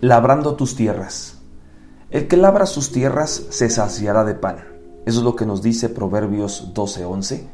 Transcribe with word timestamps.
labrando 0.00 0.54
tus 0.54 0.76
tierras. 0.76 1.38
El 2.10 2.28
que 2.28 2.36
labra 2.36 2.66
sus 2.66 2.92
tierras 2.92 3.46
se 3.50 3.68
saciará 3.68 4.24
de 4.24 4.34
pan. 4.34 4.58
Eso 5.04 5.18
es 5.18 5.24
lo 5.24 5.34
que 5.34 5.46
nos 5.46 5.62
dice 5.62 5.88
Proverbios 5.88 6.72
12:11. 6.72 7.46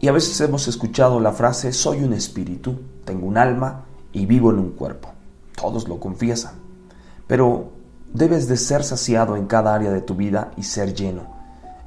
Y 0.00 0.08
a 0.08 0.12
veces 0.12 0.40
hemos 0.40 0.68
escuchado 0.68 1.18
la 1.20 1.32
frase, 1.32 1.72
soy 1.72 2.04
un 2.04 2.12
espíritu, 2.12 2.78
tengo 3.04 3.26
un 3.26 3.38
alma 3.38 3.84
y 4.12 4.26
vivo 4.26 4.50
en 4.50 4.58
un 4.58 4.70
cuerpo. 4.70 5.08
Todos 5.60 5.88
lo 5.88 5.98
confiesan. 5.98 6.54
Pero 7.26 7.72
debes 8.12 8.48
de 8.48 8.56
ser 8.56 8.84
saciado 8.84 9.36
en 9.36 9.46
cada 9.46 9.74
área 9.74 9.90
de 9.90 10.02
tu 10.02 10.14
vida 10.14 10.52
y 10.56 10.62
ser 10.62 10.94
lleno. 10.94 11.34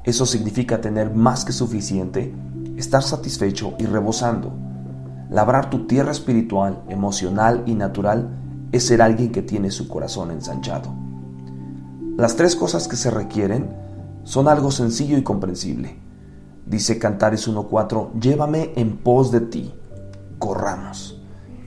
Eso 0.04 0.26
significa 0.26 0.82
tener 0.82 1.14
más 1.14 1.46
que 1.46 1.54
suficiente, 1.54 2.34
estar 2.76 3.04
satisfecho 3.04 3.74
y 3.78 3.86
rebosando. 3.86 4.52
Labrar 5.30 5.70
tu 5.70 5.86
tierra 5.86 6.12
espiritual, 6.12 6.84
emocional 6.90 7.64
y 7.66 7.76
natural 7.76 8.30
ser 8.80 9.02
alguien 9.02 9.32
que 9.32 9.42
tiene 9.42 9.72
su 9.72 9.88
corazón 9.88 10.32
ensanchado. 10.32 10.94
Las 12.18 12.36
tres 12.36 12.56
cosas 12.56 12.88
que 12.88 12.96
se 12.96 13.12
requieren 13.12 13.70
son 14.24 14.48
algo 14.48 14.72
sencillo 14.72 15.18
y 15.18 15.24
comprensible. 15.24 16.00
Dice 16.66 17.00
Cantares 17.00 17.48
1.4, 17.48 18.20
llévame 18.20 18.74
en 18.76 18.98
pos 18.98 19.32
de 19.32 19.42
ti, 19.42 19.74
corramos. 20.40 21.22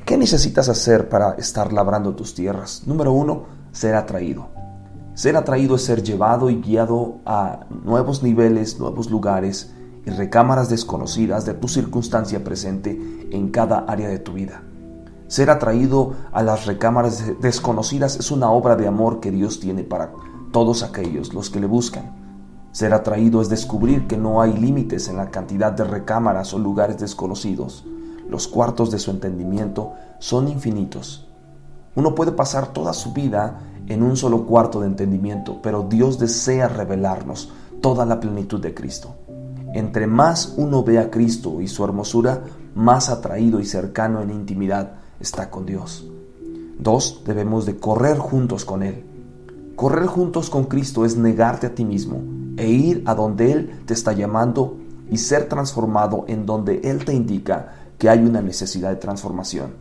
¿Qué 0.04 0.18
necesitas 0.18 0.68
hacer 0.68 1.08
para 1.08 1.34
estar 1.34 1.72
labrando 1.72 2.14
tus 2.14 2.34
tierras? 2.34 2.82
Número 2.86 3.12
uno, 3.12 3.44
ser 3.72 3.94
atraído. 3.94 4.48
Ser 5.14 5.36
atraído 5.36 5.76
es 5.76 5.84
ser 5.84 6.02
llevado 6.02 6.50
y 6.50 6.60
guiado 6.60 7.20
a 7.24 7.66
nuevos 7.84 8.22
niveles, 8.22 8.78
nuevos 8.78 9.10
lugares 9.10 9.72
y 10.04 10.10
recámaras 10.10 10.68
desconocidas 10.68 11.44
de 11.46 11.54
tu 11.54 11.68
circunstancia 11.68 12.42
presente 12.42 13.28
en 13.30 13.50
cada 13.50 13.80
área 13.80 14.08
de 14.08 14.18
tu 14.18 14.32
vida. 14.32 14.62
Ser 15.30 15.48
atraído 15.48 16.14
a 16.32 16.42
las 16.42 16.66
recámaras 16.66 17.40
desconocidas 17.40 18.16
es 18.16 18.32
una 18.32 18.50
obra 18.50 18.74
de 18.74 18.88
amor 18.88 19.20
que 19.20 19.30
Dios 19.30 19.60
tiene 19.60 19.84
para 19.84 20.10
todos 20.50 20.82
aquellos 20.82 21.32
los 21.32 21.50
que 21.50 21.60
le 21.60 21.68
buscan. 21.68 22.66
Ser 22.72 22.92
atraído 22.92 23.40
es 23.40 23.48
descubrir 23.48 24.08
que 24.08 24.16
no 24.16 24.42
hay 24.42 24.52
límites 24.52 25.06
en 25.06 25.18
la 25.18 25.30
cantidad 25.30 25.70
de 25.70 25.84
recámaras 25.84 26.52
o 26.52 26.58
lugares 26.58 26.98
desconocidos. 26.98 27.84
Los 28.28 28.48
cuartos 28.48 28.90
de 28.90 28.98
su 28.98 29.12
entendimiento 29.12 29.92
son 30.18 30.48
infinitos. 30.48 31.28
Uno 31.94 32.16
puede 32.16 32.32
pasar 32.32 32.72
toda 32.72 32.92
su 32.92 33.12
vida 33.12 33.60
en 33.86 34.02
un 34.02 34.16
solo 34.16 34.46
cuarto 34.46 34.80
de 34.80 34.88
entendimiento, 34.88 35.62
pero 35.62 35.86
Dios 35.88 36.18
desea 36.18 36.66
revelarnos 36.66 37.52
toda 37.80 38.04
la 38.04 38.18
plenitud 38.18 38.60
de 38.60 38.74
Cristo. 38.74 39.14
Entre 39.74 40.08
más 40.08 40.54
uno 40.56 40.82
ve 40.82 40.98
a 40.98 41.08
Cristo 41.08 41.60
y 41.60 41.68
su 41.68 41.84
hermosura, 41.84 42.42
más 42.74 43.08
atraído 43.08 43.60
y 43.60 43.64
cercano 43.64 44.22
en 44.22 44.30
intimidad 44.30 44.94
está 45.20 45.50
con 45.50 45.66
Dios. 45.66 46.06
Dos, 46.78 47.22
debemos 47.24 47.66
de 47.66 47.76
correr 47.76 48.18
juntos 48.18 48.64
con 48.64 48.82
Él. 48.82 49.04
Correr 49.76 50.06
juntos 50.06 50.50
con 50.50 50.64
Cristo 50.64 51.04
es 51.04 51.16
negarte 51.16 51.66
a 51.66 51.74
ti 51.74 51.84
mismo 51.84 52.22
e 52.56 52.68
ir 52.68 53.02
a 53.06 53.14
donde 53.14 53.52
Él 53.52 53.82
te 53.86 53.94
está 53.94 54.12
llamando 54.12 54.76
y 55.10 55.18
ser 55.18 55.48
transformado 55.48 56.24
en 56.28 56.46
donde 56.46 56.80
Él 56.84 57.04
te 57.04 57.14
indica 57.14 57.74
que 57.98 58.08
hay 58.08 58.20
una 58.20 58.40
necesidad 58.40 58.90
de 58.90 58.96
transformación. 58.96 59.74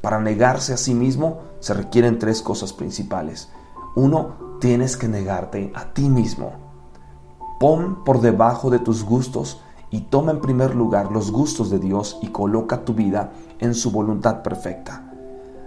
Para 0.00 0.20
negarse 0.20 0.74
a 0.74 0.76
sí 0.76 0.94
mismo 0.94 1.40
se 1.60 1.72
requieren 1.72 2.18
tres 2.18 2.42
cosas 2.42 2.74
principales. 2.74 3.48
Uno, 3.96 4.58
tienes 4.60 4.96
que 4.96 5.08
negarte 5.08 5.72
a 5.74 5.94
ti 5.94 6.10
mismo. 6.10 6.52
Pon 7.58 8.04
por 8.04 8.20
debajo 8.20 8.68
de 8.68 8.80
tus 8.80 9.02
gustos 9.04 9.62
y 9.90 10.02
toma 10.02 10.32
en 10.32 10.40
primer 10.40 10.74
lugar 10.74 11.12
los 11.12 11.30
gustos 11.30 11.70
de 11.70 11.78
Dios 11.78 12.18
y 12.22 12.28
coloca 12.28 12.84
tu 12.84 12.94
vida 12.94 13.32
en 13.60 13.74
su 13.74 13.90
voluntad 13.90 14.42
perfecta. 14.42 15.12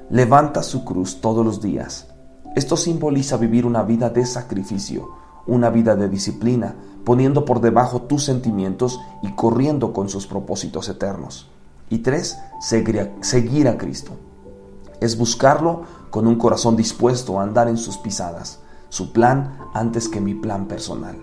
Levanta 0.09 0.63
su 0.63 0.85
cruz 0.85 1.19
todos 1.21 1.45
los 1.45 1.61
días. 1.61 2.07
Esto 2.55 2.77
simboliza 2.77 3.37
vivir 3.37 3.65
una 3.65 3.83
vida 3.83 4.09
de 4.09 4.25
sacrificio, 4.25 5.09
una 5.45 5.69
vida 5.69 5.95
de 5.95 6.09
disciplina, 6.09 6.75
poniendo 7.03 7.45
por 7.45 7.61
debajo 7.61 8.01
tus 8.03 8.23
sentimientos 8.23 8.99
y 9.21 9.31
corriendo 9.33 9.93
con 9.93 10.09
sus 10.09 10.27
propósitos 10.27 10.89
eternos. 10.89 11.49
Y 11.89 11.99
tres, 11.99 12.37
seguir 12.59 13.67
a, 13.67 13.77
Cristo. 13.77 14.13
Es 14.99 15.17
buscarlo 15.17 15.83
con 16.09 16.27
un 16.27 16.35
corazón 16.35 16.75
dispuesto 16.75 17.39
a 17.39 17.43
andar 17.43 17.69
en 17.69 17.77
sus 17.77 17.97
pisadas, 17.97 18.59
su 18.89 19.13
plan 19.13 19.57
antes 19.73 20.09
que 20.09 20.19
mi 20.19 20.33
plan 20.33 20.67
personal. 20.67 21.17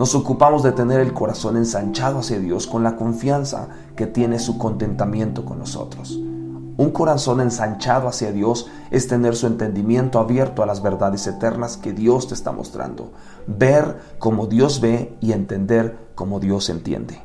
Nos 0.00 0.14
ocupamos 0.14 0.62
de 0.62 0.72
tener 0.72 0.98
el 0.98 1.12
corazón 1.12 1.58
ensanchado 1.58 2.20
hacia 2.20 2.38
Dios 2.38 2.66
con 2.66 2.82
la 2.82 2.96
confianza 2.96 3.68
que 3.94 4.06
tiene 4.06 4.38
su 4.38 4.56
contentamiento 4.56 5.44
con 5.44 5.58
nosotros. 5.58 6.12
Un 6.12 6.90
corazón 6.90 7.42
ensanchado 7.42 8.08
hacia 8.08 8.32
Dios 8.32 8.70
es 8.90 9.08
tener 9.08 9.36
su 9.36 9.46
entendimiento 9.46 10.18
abierto 10.18 10.62
a 10.62 10.66
las 10.66 10.80
verdades 10.80 11.26
eternas 11.26 11.76
que 11.76 11.92
Dios 11.92 12.28
te 12.28 12.32
está 12.32 12.50
mostrando, 12.50 13.12
ver 13.46 13.98
como 14.18 14.46
Dios 14.46 14.80
ve 14.80 15.18
y 15.20 15.32
entender 15.32 15.98
como 16.14 16.40
Dios 16.40 16.70
entiende. 16.70 17.20